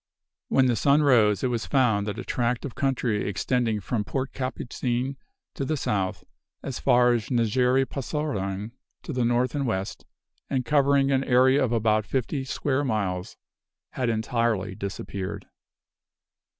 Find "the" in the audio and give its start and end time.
0.65-0.75, 5.63-5.77, 9.13-9.23